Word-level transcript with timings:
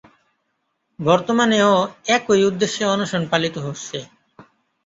বর্তমানেও 0.99 1.71
একই 2.07 2.41
উদ্দেশ্যে 2.45 2.83
অনশন 2.85 3.21
পালিত 3.31 3.55
হচ্ছে। 3.57 3.97